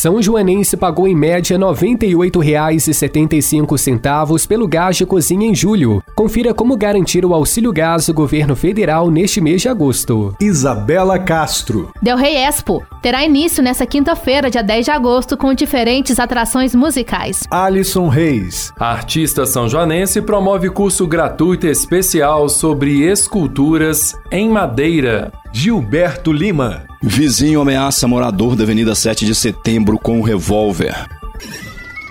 São 0.00 0.20
Joanense 0.22 0.78
pagou 0.78 1.06
em 1.06 1.14
média 1.14 1.58
R$ 1.58 1.62
98,75 1.62 4.46
pelo 4.46 4.66
gás 4.66 4.96
de 4.96 5.04
cozinha 5.04 5.46
em 5.46 5.54
julho. 5.54 6.02
Confira 6.14 6.54
como 6.54 6.74
garantir 6.74 7.22
o 7.22 7.34
auxílio 7.34 7.70
gás 7.70 8.06
do 8.06 8.14
governo 8.14 8.56
federal 8.56 9.10
neste 9.10 9.42
mês 9.42 9.60
de 9.60 9.68
agosto. 9.68 10.34
Isabela 10.40 11.18
Castro. 11.18 11.92
Del 12.00 12.16
Rey 12.16 12.34
Expo 12.34 12.82
terá 13.02 13.22
início 13.26 13.62
nesta 13.62 13.84
quinta-feira, 13.84 14.48
dia 14.48 14.62
10 14.62 14.86
de 14.86 14.90
agosto, 14.90 15.36
com 15.36 15.52
diferentes 15.52 16.18
atrações 16.18 16.74
musicais. 16.74 17.42
Alisson 17.50 18.08
Reis. 18.08 18.72
A 18.80 18.92
artista 18.92 19.44
são 19.44 19.68
joanense 19.68 20.22
promove 20.22 20.70
curso 20.70 21.06
gratuito 21.06 21.66
especial 21.66 22.48
sobre 22.48 23.02
esculturas 23.02 24.14
em 24.32 24.48
madeira. 24.48 25.30
Gilberto 25.52 26.32
Lima. 26.32 26.89
Vizinho 27.02 27.62
ameaça 27.62 28.06
morador 28.06 28.54
da 28.54 28.62
Avenida 28.62 28.94
7 28.94 29.24
de 29.24 29.34
Setembro 29.34 29.98
com 29.98 30.18
um 30.18 30.22
revólver. 30.22 30.94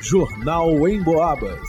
Jornal 0.02 0.88
em 0.88 1.00
Boabas. 1.04 1.60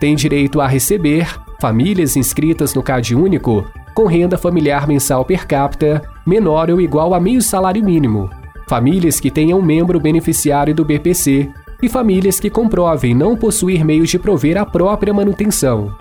Tem 0.00 0.16
direito 0.16 0.60
a 0.60 0.66
receber 0.66 1.28
famílias 1.60 2.16
inscritas 2.16 2.74
no 2.74 2.82
CAD 2.82 3.14
Único 3.14 3.64
com 3.94 4.06
renda 4.06 4.36
familiar 4.36 4.88
mensal 4.88 5.24
per 5.24 5.46
capita 5.46 6.02
menor 6.26 6.70
ou 6.70 6.80
igual 6.80 7.14
a 7.14 7.20
meio 7.20 7.40
salário 7.40 7.84
mínimo, 7.84 8.30
famílias 8.70 9.18
que 9.18 9.32
tenham 9.32 9.60
membro 9.60 9.98
beneficiário 9.98 10.72
do 10.72 10.84
BPC 10.84 11.50
e 11.82 11.88
famílias 11.88 12.38
que 12.38 12.48
comprovem 12.48 13.16
não 13.16 13.36
possuir 13.36 13.84
meios 13.84 14.08
de 14.08 14.16
prover 14.16 14.56
a 14.56 14.64
própria 14.64 15.12
manutenção. 15.12 15.92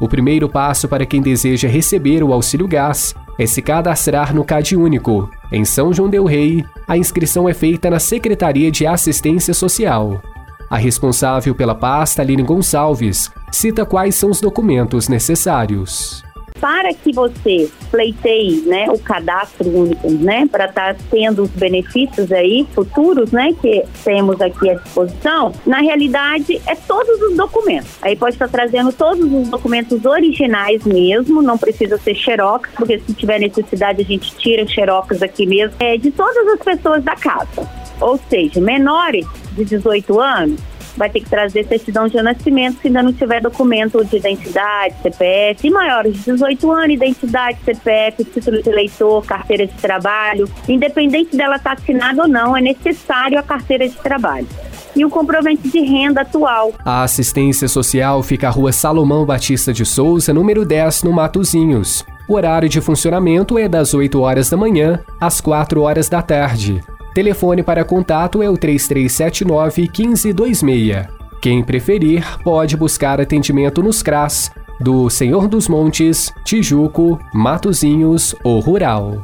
O 0.00 0.08
primeiro 0.08 0.48
passo 0.48 0.88
para 0.88 1.06
quem 1.06 1.22
deseja 1.22 1.68
receber 1.68 2.24
o 2.24 2.32
auxílio 2.32 2.66
gás 2.66 3.14
é 3.38 3.46
se 3.46 3.62
cadastrar 3.62 4.34
no 4.34 4.44
CAD 4.44 4.74
Único. 4.74 5.30
Em 5.52 5.64
São 5.64 5.92
João 5.92 6.10
del 6.10 6.24
Rei, 6.24 6.64
a 6.88 6.98
inscrição 6.98 7.48
é 7.48 7.54
feita 7.54 7.88
na 7.88 8.00
Secretaria 8.00 8.72
de 8.72 8.84
Assistência 8.84 9.54
Social. 9.54 10.20
A 10.68 10.76
responsável 10.76 11.54
pela 11.54 11.76
pasta, 11.76 12.22
Aline 12.22 12.42
Gonçalves, 12.42 13.30
cita 13.52 13.86
quais 13.86 14.16
são 14.16 14.30
os 14.30 14.40
documentos 14.40 15.08
necessários 15.08 16.25
para 16.60 16.92
que 16.94 17.12
você 17.12 17.70
pleiteie 17.90 18.62
né, 18.62 18.86
o 18.90 18.98
cadastro 18.98 19.68
único, 19.68 20.10
né, 20.10 20.46
para 20.50 20.66
estar 20.66 20.94
tá 20.94 21.00
tendo 21.10 21.42
os 21.42 21.50
benefícios 21.50 22.30
aí 22.32 22.66
futuros, 22.74 23.30
né, 23.32 23.52
que 23.60 23.84
temos 24.04 24.40
aqui 24.40 24.70
à 24.70 24.74
disposição, 24.74 25.52
na 25.66 25.80
realidade 25.80 26.60
é 26.66 26.74
todos 26.74 27.20
os 27.22 27.36
documentos. 27.36 27.90
Aí 28.02 28.16
pode 28.16 28.34
estar 28.34 28.48
trazendo 28.48 28.92
todos 28.92 29.24
os 29.32 29.48
documentos 29.48 30.04
originais 30.04 30.84
mesmo, 30.84 31.42
não 31.42 31.58
precisa 31.58 31.96
ser 31.98 32.14
xerox, 32.14 32.68
porque 32.74 32.98
se 32.98 33.14
tiver 33.14 33.38
necessidade 33.38 34.02
a 34.02 34.04
gente 34.04 34.34
tira 34.36 34.66
xerox 34.66 35.22
aqui 35.22 35.46
mesmo, 35.46 35.74
é 35.78 35.96
de 35.96 36.10
todas 36.10 36.46
as 36.48 36.60
pessoas 36.60 37.02
da 37.02 37.14
casa. 37.14 37.68
Ou 38.00 38.18
seja, 38.28 38.60
menores 38.60 39.26
de 39.52 39.64
18 39.64 40.20
anos, 40.20 40.60
vai 40.96 41.10
ter 41.10 41.20
que 41.20 41.28
trazer 41.28 41.66
certidão 41.66 42.08
de 42.08 42.20
nascimento 42.22 42.80
se 42.80 42.88
ainda 42.88 43.02
não 43.02 43.12
tiver 43.12 43.40
documento 43.40 44.04
de 44.04 44.16
identidade, 44.16 44.94
CPF, 45.02 45.66
e 45.66 45.70
maiores 45.70 46.14
de 46.14 46.32
18 46.32 46.72
anos, 46.72 46.94
identidade, 46.94 47.58
CPF, 47.64 48.24
título 48.24 48.62
de 48.62 48.68
eleitor, 48.68 49.24
carteira 49.24 49.66
de 49.66 49.74
trabalho. 49.74 50.48
Independente 50.68 51.36
dela 51.36 51.56
estar 51.56 51.76
tá 51.76 51.82
assinada 51.82 52.22
ou 52.22 52.28
não, 52.28 52.56
é 52.56 52.60
necessário 52.60 53.38
a 53.38 53.42
carteira 53.42 53.88
de 53.88 53.96
trabalho 53.96 54.46
e 54.94 55.04
o 55.04 55.10
comprovante 55.10 55.68
de 55.68 55.80
renda 55.80 56.22
atual. 56.22 56.72
A 56.84 57.02
assistência 57.02 57.68
social 57.68 58.22
fica 58.22 58.48
à 58.48 58.50
rua 58.50 58.72
Salomão 58.72 59.26
Batista 59.26 59.72
de 59.72 59.84
Souza, 59.84 60.32
número 60.32 60.64
10, 60.64 61.02
no 61.02 61.12
Matozinhos. 61.12 62.04
O 62.26 62.34
horário 62.34 62.68
de 62.68 62.80
funcionamento 62.80 63.58
é 63.58 63.68
das 63.68 63.94
8 63.94 64.18
horas 64.20 64.50
da 64.50 64.56
manhã 64.56 64.98
às 65.20 65.40
4 65.40 65.82
horas 65.82 66.08
da 66.08 66.22
tarde. 66.22 66.82
Telefone 67.16 67.62
para 67.62 67.82
contato 67.82 68.42
é 68.42 68.50
o 68.50 68.58
3379 68.58 69.88
1526. 69.90 71.06
Quem 71.40 71.64
preferir, 71.64 72.22
pode 72.42 72.76
buscar 72.76 73.18
atendimento 73.22 73.82
nos 73.82 74.02
CRAS 74.02 74.50
do 74.78 75.08
Senhor 75.08 75.48
dos 75.48 75.66
Montes, 75.66 76.30
Tijuco, 76.44 77.18
Matozinhos 77.32 78.34
ou 78.44 78.60
Rural. 78.60 79.22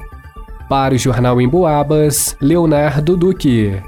Para 0.71 0.95
o 0.95 0.99
Jornal 0.99 1.39
em 1.39 1.47
Boabas, 1.47 2.35
Leonardo 2.41 3.15
Duque. 3.15 3.83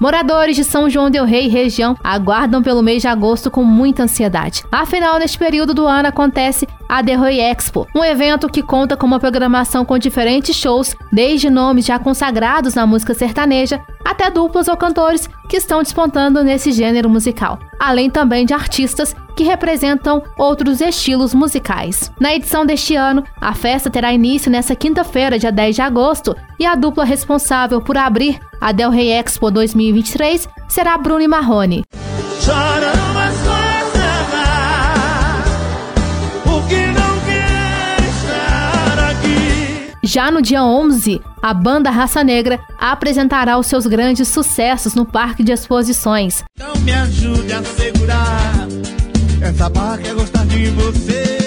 Moradores 0.00 0.56
de 0.56 0.64
São 0.64 0.88
João 0.88 1.10
del 1.10 1.26
Rei 1.26 1.46
região 1.46 1.94
aguardam 2.02 2.62
pelo 2.62 2.82
mês 2.82 3.02
de 3.02 3.08
agosto 3.08 3.50
com 3.50 3.62
muita 3.62 4.04
ansiedade. 4.04 4.64
Afinal, 4.72 5.18
neste 5.18 5.36
período 5.36 5.74
do 5.74 5.86
ano 5.86 6.08
acontece 6.08 6.66
a 6.88 7.02
The 7.02 7.14
Roy 7.14 7.40
Expo, 7.40 7.86
um 7.94 8.04
evento 8.04 8.48
que 8.48 8.62
conta 8.62 8.96
com 8.96 9.06
uma 9.06 9.20
programação 9.20 9.84
com 9.84 9.98
diferentes 9.98 10.56
shows, 10.56 10.94
desde 11.12 11.50
nomes 11.50 11.84
já 11.84 11.98
consagrados 11.98 12.74
na 12.74 12.86
música 12.86 13.14
sertaneja 13.14 13.80
até 14.04 14.30
duplas 14.30 14.68
ou 14.68 14.76
cantores 14.76 15.28
que 15.48 15.56
estão 15.56 15.82
despontando 15.82 16.42
nesse 16.44 16.72
gênero 16.72 17.08
musical, 17.08 17.58
além 17.78 18.10
também 18.10 18.44
de 18.44 18.52
artistas 18.52 19.14
que 19.34 19.44
representam 19.44 20.22
outros 20.38 20.80
estilos 20.80 21.34
musicais. 21.34 22.12
Na 22.20 22.34
edição 22.34 22.64
deste 22.64 22.94
ano, 22.94 23.24
a 23.40 23.54
festa 23.54 23.90
terá 23.90 24.12
início 24.12 24.50
nesta 24.50 24.76
quinta-feira, 24.76 25.38
dia 25.38 25.50
10 25.50 25.74
de 25.74 25.82
agosto, 25.82 26.36
e 26.58 26.66
a 26.66 26.74
dupla 26.74 27.04
responsável 27.04 27.80
por 27.80 27.96
abrir 27.96 28.38
a 28.60 28.72
Del 28.72 28.90
Rey 28.90 29.10
Expo 29.10 29.50
2023 29.50 30.48
será 30.68 30.96
Bruno 30.96 31.28
Marrone. 31.28 31.84
Já 40.04 40.30
no 40.30 40.42
dia 40.42 40.62
11, 40.62 41.20
a 41.42 41.54
banda 41.54 41.90
Raça 41.90 42.22
Negra 42.22 42.60
apresentará 42.78 43.58
os 43.58 43.66
seus 43.66 43.86
grandes 43.86 44.28
sucessos 44.28 44.94
no 44.94 45.06
Parque 45.06 45.42
de 45.42 45.50
Exposições. 45.50 46.44
Então 46.56 46.74
me 46.82 46.92
ajude 46.92 47.52
a 47.52 47.62
segurar, 47.62 48.68
essa 49.40 49.68
barra 49.70 49.98
quer 49.98 50.14
gostar 50.14 50.44
de 50.46 50.66
você. 50.70 51.44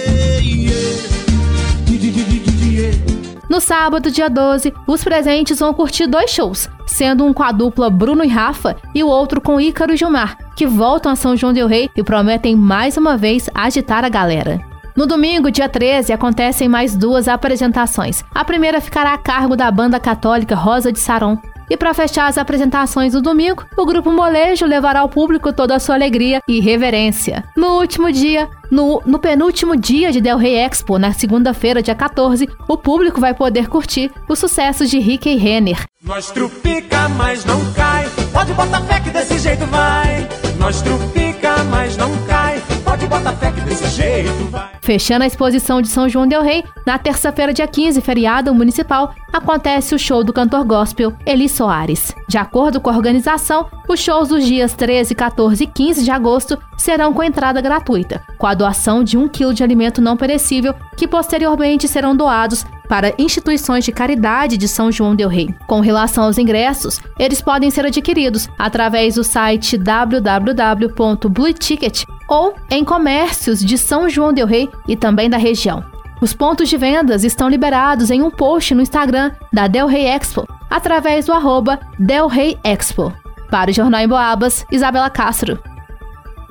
No 3.50 3.62
sábado, 3.62 4.12
dia 4.12 4.30
12, 4.30 4.74
os 4.86 5.04
presentes 5.04 5.60
vão 5.60 5.74
curtir 5.74 6.06
dois 6.06 6.30
shows, 6.30 6.70
sendo 6.86 7.26
um 7.26 7.34
com 7.34 7.44
a 7.44 7.52
dupla 7.52 7.90
Bruno 7.90 8.24
e 8.24 8.28
Rafa 8.28 8.76
e 8.94 9.02
o 9.04 9.08
outro 9.08 9.40
com 9.40 9.60
Ícaro 9.60 9.94
e 9.94 9.98
Gilmar, 9.98 10.38
que 10.56 10.68
voltam 10.68 11.12
a 11.12 11.16
São 11.16 11.36
João 11.36 11.54
del 11.54 11.66
Rei 11.66 11.90
e 11.96 12.04
prometem 12.04 12.56
mais 12.56 12.98
uma 12.98 13.16
vez 13.16 13.50
agitar 13.56 14.04
a 14.04 14.10
galera. 14.10 14.60
No 14.98 15.06
domingo, 15.06 15.52
dia 15.52 15.70
13, 15.70 16.12
acontecem 16.12 16.68
mais 16.68 16.96
duas 16.96 17.28
apresentações. 17.28 18.24
A 18.34 18.44
primeira 18.44 18.82
ficará 18.82 19.14
a 19.14 19.18
cargo 19.20 19.56
da 19.56 19.70
banda 19.70 20.00
católica 20.00 20.56
Rosa 20.56 20.92
de 20.92 21.00
Saron. 21.00 21.38
E 21.70 21.78
para 21.78 21.94
fechar 21.94 22.26
as 22.26 22.36
apresentações 22.36 23.14
do 23.14 23.22
domingo, 23.22 23.64
o 23.78 23.86
grupo 23.86 24.12
Molejo 24.12 24.66
levará 24.66 25.02
ao 25.02 25.10
público 25.10 25.54
toda 25.54 25.76
a 25.76 25.80
sua 25.80 25.94
alegria 25.94 26.42
e 26.48 26.60
reverência. 26.60 27.44
No 27.56 27.78
último 27.78 28.12
dia, 28.12 28.50
no, 28.72 29.00
no 29.06 29.20
penúltimo 29.20 29.76
dia 29.76 30.12
de 30.12 30.20
Del 30.20 30.38
Rey 30.38 30.56
Expo, 30.56 30.98
na 30.98 31.14
segunda-feira, 31.14 31.84
dia 31.84 31.94
14, 31.94 32.50
o 32.68 32.76
público 32.76 33.22
vai 33.22 33.36
poder 33.36 33.68
curtir 33.68 34.12
os 34.28 34.40
sucessos 34.40 34.90
de 34.90 34.98
Rick 34.98 35.30
e 35.30 35.36
Renner. 35.36 35.84
Nós 36.02 36.32
trupica, 36.32 37.08
mas 37.10 37.46
não 37.46 37.60
cai. 37.74 38.08
Pode 38.34 38.52
botar 38.54 38.82
fé 38.82 39.00
que 39.00 39.12
desse 39.12 39.38
jeito 39.38 39.66
vai. 39.68 40.28
Nós 40.58 40.82
trupica, 40.82 41.64
mas 41.66 41.96
não 41.98 42.10
cai. 42.26 42.64
Pode 42.84 43.06
botar 43.06 43.34
fé 43.34 43.52
que 43.52 43.57
desse 43.78 43.96
jeito 43.96 44.30
vai. 44.50 44.70
Fechando 44.82 45.24
a 45.24 45.28
exposição 45.28 45.82
de 45.82 45.88
São 45.88 46.10
João 46.10 46.28
Del 46.28 46.42
Rey, 46.42 46.66
na 46.86 46.98
terça-feira, 46.98 47.54
dia 47.54 47.68
15, 47.68 48.02
feriado 48.02 48.54
municipal, 48.54 49.14
acontece 49.32 49.94
o 49.94 50.00
show 50.00 50.24
do 50.24 50.34
cantor 50.34 50.64
gospel 50.64 51.14
Eli 51.26 51.50
Soares. 51.50 52.16
De 52.28 52.38
acordo 52.38 52.80
com 52.80 52.90
a 52.90 52.96
organização, 52.96 53.68
os 53.88 54.00
shows 54.00 54.30
dos 54.30 54.46
dias 54.46 54.74
13, 54.74 55.14
14 55.14 55.64
e 55.64 55.68
15 55.68 56.04
de 56.04 56.12
agosto 56.12 56.58
serão 56.78 57.14
com 57.14 57.24
entrada 57.24 57.62
gratuita, 57.62 58.24
com 58.38 58.48
a 58.48 58.54
doação 58.54 59.04
de 59.04 59.18
um 59.18 59.28
quilo 59.28 59.54
de 59.54 59.64
alimento 59.64 60.02
não 60.02 60.16
perecível, 60.16 60.74
que 60.96 61.08
posteriormente 61.08 61.88
serão 61.88 62.16
doados 62.16 62.66
para 62.88 63.14
instituições 63.18 63.84
de 63.84 63.92
caridade 63.92 64.58
de 64.58 64.68
São 64.68 64.92
João 64.92 65.16
del 65.16 65.28
Rei. 65.28 65.50
Com 65.68 65.82
relação 65.82 66.24
aos 66.24 66.38
ingressos, 66.38 67.02
eles 67.20 67.42
podem 67.42 67.70
ser 67.70 67.86
adquiridos 67.86 68.48
através 68.58 69.16
do 69.16 69.26
site 69.26 69.78
www.blueticket 69.78 72.06
ou 72.28 72.54
em 72.70 72.84
comércios 72.84 73.60
de 73.60 73.78
São 73.78 74.10
João 74.10 74.34
del 74.34 74.48
Rei 74.48 74.70
e 74.88 74.96
também 74.96 75.30
da 75.30 75.38
região. 75.38 75.84
Os 76.20 76.34
pontos 76.34 76.68
de 76.68 76.78
vendas 76.78 77.24
estão 77.24 77.48
liberados 77.48 78.10
em 78.10 78.22
um 78.22 78.32
post 78.32 78.74
no 78.74 78.82
Instagram 78.82 79.32
da 79.54 79.68
Del 79.68 79.88
Rey 79.88 80.06
Expo, 80.06 80.48
através 80.70 81.28
do 81.28 81.34
arroba 81.34 81.80
Del 82.00 82.28
Rey 82.28 82.58
Expo. 82.64 83.14
Para 83.52 83.70
o 83.70 83.74
Jornal 83.74 84.02
em 84.02 84.08
Boabas, 84.08 84.66
Isabela 84.72 85.10
Castro. 85.10 85.60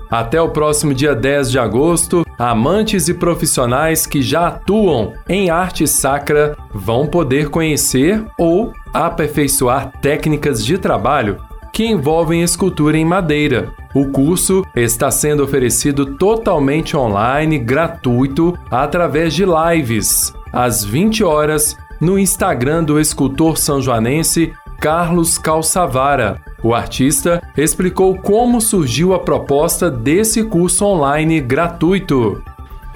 Até 0.09 0.41
o 0.41 0.51
próximo 0.51 0.95
dia 0.95 1.17
10 1.17 1.51
de 1.51 1.59
agosto, 1.59 2.25
amantes 2.39 3.09
e 3.09 3.15
profissionais 3.15 4.07
que 4.07 4.23
já 4.23 4.49
atuam 4.49 5.13
em 5.29 5.51
arte 5.51 5.87
sacra 5.87 6.57
vão 6.73 7.09
poder 7.09 7.51
conhecer 7.51 8.25
ou 8.39 8.73
aperfeiçoar 8.95 9.91
técnicas 10.01 10.65
de 10.65 10.79
trabalho 10.79 11.39
que 11.77 11.85
envolvem 11.85 12.43
escultura 12.43 12.97
em 12.97 13.05
madeira. 13.05 13.71
O 13.95 14.07
curso 14.07 14.65
está 14.75 15.11
sendo 15.11 15.45
oferecido 15.45 16.17
totalmente 16.17 16.97
online, 16.97 17.59
gratuito, 17.59 18.59
através 18.71 19.35
de 19.35 19.45
lives, 19.45 20.33
às 20.51 20.83
20 20.83 21.23
horas, 21.23 21.77
no 22.01 22.19
Instagram 22.19 22.83
do 22.83 22.99
escultor 22.99 23.59
sanjoanense 23.59 24.55
Carlos 24.81 25.37
Calçavara. 25.37 26.41
O 26.63 26.75
artista 26.75 27.43
explicou 27.55 28.17
como 28.17 28.59
surgiu 28.59 29.13
a 29.13 29.19
proposta 29.19 29.91
desse 29.91 30.45
curso 30.45 30.83
online 30.83 31.43
gratuito. 31.43 32.43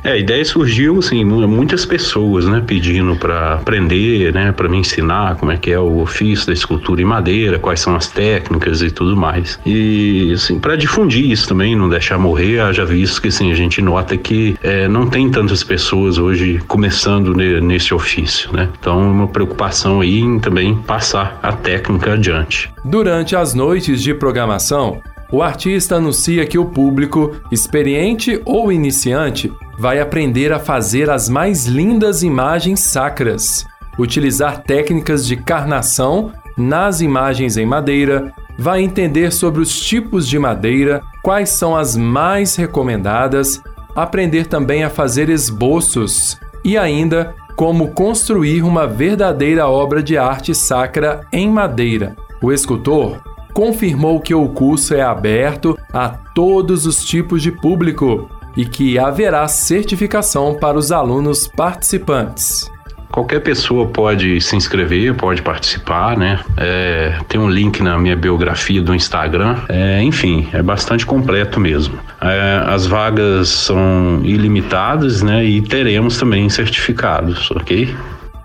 É, 0.02 0.12
a 0.12 0.17
ideia 0.17 0.44
surgiu, 0.44 0.99
assim, 0.99 1.25
muitas 1.25 1.85
pessoas, 1.85 2.47
né, 2.47 2.62
pedindo 2.67 3.17
para 3.17 3.55
aprender, 3.55 4.32
né, 4.32 4.52
para 4.52 4.69
me 4.69 4.79
ensinar 4.79 5.37
como 5.37 5.52
é 5.52 5.56
que 5.56 5.70
é 5.70 5.79
o 5.79 6.00
ofício 6.00 6.47
da 6.47 6.52
escultura 6.52 7.02
em 7.02 7.05
madeira, 7.05 7.58
quais 7.58 7.81
são 7.81 7.94
as 7.94 8.08
técnicas 8.08 8.82
e 8.82 8.91
tudo 8.91 9.17
mais. 9.17 9.58
E, 9.64 10.32
assim, 10.32 10.58
para 10.58 10.76
difundir 10.76 11.31
isso 11.31 11.49
também, 11.49 11.76
não 11.76 11.88
deixar 11.88 12.19
morrer, 12.19 12.61
haja 12.61 12.85
visto 12.85 13.20
que, 13.20 13.29
assim, 13.29 13.52
a 13.52 13.55
gente 13.55 13.82
nota 13.82 14.17
que 14.17 14.56
é, 14.62 14.88
não 14.88 15.06
tem 15.06 15.31
tantas 15.31 15.62
pessoas 15.62 16.19
hoje 16.19 16.61
começando 16.67 17.35
nesse 17.35 17.93
ofício, 17.93 18.52
né. 18.52 18.69
Então, 18.79 18.99
uma 18.99 19.29
preocupação 19.29 20.00
aí 20.00 20.20
em 20.20 20.38
também 20.38 20.75
passar 20.76 21.38
a 21.43 21.52
técnica 21.52 22.14
adiante. 22.14 22.73
Durante 22.85 23.37
as 23.37 23.55
noites 23.55 24.02
de 24.02 24.14
programação, 24.14 25.00
o 25.31 25.43
artista 25.43 25.97
anuncia 25.97 26.44
que 26.44 26.58
o 26.58 26.64
público, 26.64 27.37
experiente 27.52 28.41
ou 28.44 28.73
iniciante, 28.73 29.52
vai 29.81 29.99
aprender 29.99 30.53
a 30.53 30.59
fazer 30.59 31.09
as 31.09 31.27
mais 31.27 31.65
lindas 31.65 32.23
imagens 32.23 32.81
sacras, 32.81 33.67
utilizar 33.99 34.62
técnicas 34.62 35.27
de 35.27 35.37
carnação 35.37 36.32
nas 36.55 37.00
imagens 37.00 37.56
em 37.56 37.65
madeira, 37.65 38.31
vai 38.59 38.82
entender 38.82 39.32
sobre 39.32 39.62
os 39.62 39.81
tipos 39.81 40.29
de 40.29 40.38
madeira, 40.38 41.00
quais 41.23 41.49
são 41.49 41.75
as 41.75 41.97
mais 41.97 42.56
recomendadas, 42.56 43.62
aprender 43.97 44.49
também 44.49 44.85
a 44.85 44.91
fazer 44.91 45.31
esboços 45.31 46.38
e 46.62 46.76
ainda 46.76 47.35
como 47.56 47.93
construir 47.93 48.62
uma 48.62 48.87
verdadeira 48.87 49.67
obra 49.67 50.03
de 50.03 50.19
arte 50.19 50.55
sacra 50.55 51.23
em 51.33 51.49
madeira. 51.49 52.15
O 52.43 52.53
escultor 52.53 53.23
confirmou 53.55 54.21
que 54.21 54.35
o 54.35 54.47
curso 54.50 54.93
é 54.94 55.00
aberto 55.00 55.75
a 55.91 56.11
todos 56.11 56.85
os 56.85 57.03
tipos 57.03 57.43
de 57.43 57.50
público 57.50 58.29
e 58.56 58.64
que 58.64 58.99
haverá 58.99 59.47
certificação 59.49 60.55
para 60.55 60.79
os 60.79 60.93
alunos 60.93 61.47
participantes. 61.47 62.70
Qualquer 63.11 63.41
pessoa 63.41 63.88
pode 63.88 64.41
se 64.41 64.55
inscrever, 64.55 65.12
pode 65.14 65.43
participar, 65.43 66.17
né? 66.17 66.38
É, 66.56 67.19
tem 67.29 67.41
um 67.41 67.50
link 67.50 67.82
na 67.82 67.99
minha 67.99 68.14
biografia 68.14 68.81
do 68.81 68.94
Instagram. 68.94 69.56
É, 69.69 70.00
enfim, 70.00 70.49
é 70.52 70.62
bastante 70.62 71.05
completo 71.05 71.58
mesmo. 71.58 71.99
É, 72.20 72.62
as 72.67 72.87
vagas 72.87 73.49
são 73.49 74.20
ilimitadas, 74.23 75.23
né? 75.23 75.44
E 75.44 75.61
teremos 75.61 76.19
também 76.19 76.49
certificados, 76.49 77.50
ok? 77.50 77.93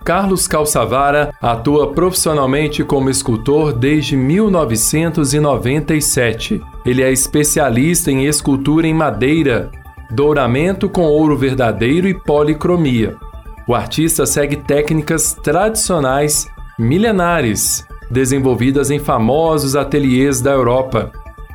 Carlos 0.04 0.48
Calçavara 0.48 1.32
atua 1.42 1.94
profissionalmente 1.94 2.84
como 2.84 3.10
escultor 3.10 3.72
desde 3.72 4.18
1997. 4.18 6.60
Ele 6.84 7.04
é 7.04 7.12
especialista 7.12 8.12
em 8.12 8.26
escultura 8.26 8.88
em 8.88 8.94
madeira, 8.94 9.72
douramento 10.12 10.90
com 10.90 11.04
ouro 11.04 11.38
verdadeiro 11.38 12.08
e 12.08 12.14
policromia. 12.14 13.16
O 13.68 13.74
artista 13.74 14.26
segue 14.26 14.58
técnicas 14.58 15.34
tradicionais 15.34 16.48
milenares, 16.78 17.86
desenvolvidas 18.12 18.92
em 18.92 19.00
famosos 19.00 19.76
ateliês 19.76 20.42
da 20.42 20.52
Europa. 20.52 21.12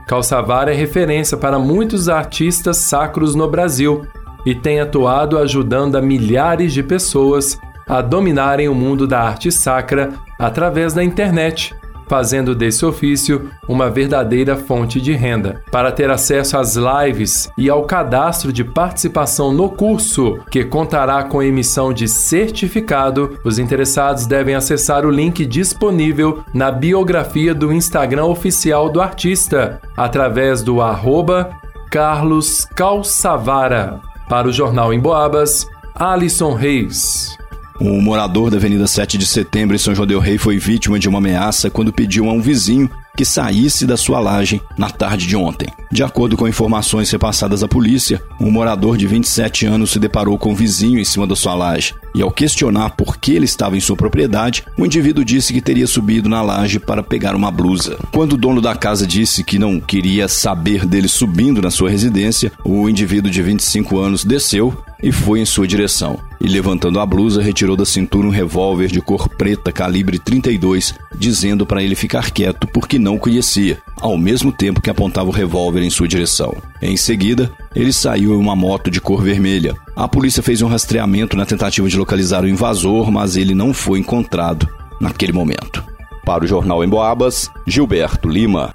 Calçavara 0.07 0.73
é 0.73 0.77
referência 0.77 1.37
para 1.37 1.59
muitos 1.59 2.09
artistas 2.09 2.79
sacros 2.79 3.35
no 3.35 3.49
Brasil 3.49 4.05
e 4.45 4.55
tem 4.55 4.81
atuado 4.81 5.39
ajudando 5.39 5.97
a 5.97 6.03
milhares 6.03 6.73
de 6.73 6.83
pessoas 6.83 7.59
a 7.87 8.01
dominarem 8.01 8.69
o 8.69 8.75
mundo 8.75 9.07
da 9.07 9.21
arte 9.21 9.53
sacra 9.53 10.11
através 10.39 10.95
da 10.95 11.05
internet, 11.05 11.75
fazendo 12.11 12.57
desse 12.57 12.85
ofício 12.85 13.49
uma 13.69 13.89
verdadeira 13.89 14.57
fonte 14.57 15.01
de 15.01 15.13
renda. 15.13 15.63
Para 15.71 15.93
ter 15.93 16.11
acesso 16.11 16.59
às 16.59 16.75
lives 16.75 17.49
e 17.57 17.71
ao 17.71 17.85
cadastro 17.85 18.53
de 18.53 18.65
participação 18.65 19.53
no 19.53 19.69
curso, 19.69 20.41
que 20.51 20.65
contará 20.65 21.23
com 21.23 21.41
emissão 21.41 21.93
de 21.93 22.09
certificado, 22.09 23.39
os 23.45 23.61
interessados 23.61 24.27
devem 24.27 24.57
acessar 24.57 25.07
o 25.07 25.11
link 25.11 25.47
disponível 25.47 26.43
na 26.53 26.73
biografia 26.73 27.55
do 27.55 27.73
Instagram 27.73 28.25
oficial 28.25 28.91
do 28.91 29.01
artista, 29.01 29.81
através 29.97 30.65
do 30.65 30.83
arroba 30.83 31.49
Carlos 31.93 32.65
Calçavara. 32.75 34.01
Para 34.29 34.49
o 34.49 34.53
Jornal 34.53 34.93
em 34.93 34.99
Boabas, 34.99 35.65
Alisson 35.95 36.55
Reis. 36.55 37.40
Um 37.81 37.99
morador 37.99 38.51
da 38.51 38.59
Avenida 38.59 38.87
7 38.87 39.17
de 39.17 39.25
Setembro 39.25 39.75
em 39.75 39.79
São 39.79 39.95
João 39.95 40.07
del 40.07 40.21
Rei 40.21 40.37
foi 40.37 40.59
vítima 40.59 40.99
de 40.99 41.09
uma 41.09 41.17
ameaça 41.17 41.71
quando 41.71 41.91
pediu 41.91 42.29
a 42.29 42.33
um 42.33 42.41
vizinho 42.41 42.91
que 43.17 43.25
saísse 43.25 43.87
da 43.87 43.97
sua 43.97 44.21
laje 44.21 44.61
na 44.77 44.91
tarde 44.91 45.27
de 45.27 45.35
ontem. 45.35 45.69
De 45.91 46.03
acordo 46.03 46.37
com 46.37 46.47
informações 46.47 47.11
repassadas 47.11 47.63
à 47.63 47.69
polícia, 47.69 48.23
um 48.39 48.51
morador 48.51 48.99
de 48.99 49.07
27 49.07 49.65
anos 49.65 49.93
se 49.93 49.99
deparou 49.99 50.37
com 50.39 50.53
um 50.53 50.55
vizinho 50.55 50.99
em 50.99 51.05
cima 51.05 51.27
da 51.27 51.35
sua 51.35 51.55
laje 51.55 51.95
e, 52.15 52.21
ao 52.21 52.31
questionar 52.31 52.91
por 52.91 53.17
que 53.17 53.33
ele 53.33 53.47
estava 53.47 53.79
em 53.79 53.81
sua 53.81 53.97
propriedade, 53.97 54.63
o 54.79 54.85
indivíduo 54.85 55.25
disse 55.25 55.53
que 55.53 55.63
teria 55.63 55.87
subido 55.87 56.29
na 56.29 56.43
laje 56.43 56.79
para 56.79 57.03
pegar 57.03 57.35
uma 57.35 57.51
blusa. 57.51 57.99
Quando 58.13 58.35
o 58.35 58.39
dono 58.39 58.61
da 58.61 58.77
casa 58.77 59.07
disse 59.07 59.43
que 59.43 59.59
não 59.59 59.81
queria 59.81 60.29
saber 60.29 60.85
dele 60.85 61.09
subindo 61.09 61.63
na 61.63 61.71
sua 61.71 61.89
residência, 61.89 62.53
o 62.63 62.91
indivíduo 62.91 63.31
de 63.31 63.43
25 63.43 63.99
anos 63.99 64.23
desceu 64.23 64.77
e 65.03 65.11
foi 65.11 65.41
em 65.41 65.47
sua 65.47 65.67
direção. 65.67 66.19
E 66.41 66.49
levantando 66.49 66.99
a 66.99 67.05
blusa, 67.05 67.43
retirou 67.43 67.77
da 67.77 67.85
cintura 67.85 68.27
um 68.27 68.31
revólver 68.31 68.87
de 68.87 69.01
cor 69.03 69.29
preta 69.29 69.71
calibre 69.71 70.19
32, 70.19 70.95
dizendo 71.15 71.67
para 71.67 71.83
ele 71.83 71.95
ficar 71.95 72.31
quieto 72.31 72.67
porque 72.67 72.99
não 72.99 73.19
conhecia, 73.19 73.79
ao 74.01 74.17
mesmo 74.17 74.51
tempo 74.51 74.81
que 74.81 74.89
apontava 74.89 75.29
o 75.29 75.33
revólver 75.33 75.83
em 75.83 75.91
sua 75.91 76.09
direção. 76.09 76.57
Em 76.81 76.97
seguida, 76.97 77.53
ele 77.75 77.93
saiu 77.93 78.33
em 78.33 78.39
uma 78.39 78.57
moto 78.57 78.91
de 78.91 79.03
cor 79.03 79.23
vermelha. 79.23 79.77
A 79.95 80.09
polícia 80.09 80.43
fez 80.43 80.63
um 80.63 80.69
rastreamento 80.69 81.37
na 81.37 81.45
tentativa 81.45 81.87
de 81.87 81.99
localizar 81.99 82.43
o 82.43 82.49
invasor, 82.49 83.13
mas 83.13 83.37
ele 83.37 83.55
não 83.55 83.75
foi 83.75 83.99
encontrado 83.99 84.67
naquele 84.99 85.33
momento. 85.33 85.85
Para 86.25 86.45
o 86.45 86.47
Jornal 86.47 86.83
em 86.83 86.89
Boabas, 86.89 87.51
Gilberto 87.67 88.29
Lima. 88.31 88.75